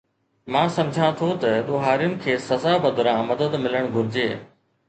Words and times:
مان 0.53 0.67
سمجهان 0.77 1.11
ٿو 1.19 1.29
ته 1.43 1.51
ڏوهارين 1.67 2.15
کي 2.23 2.33
سزا 2.49 2.73
بدران 2.87 3.19
مدد 3.33 3.59
ملڻ 3.67 3.89
گهرجي 3.95 4.29